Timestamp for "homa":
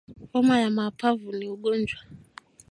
0.33-0.59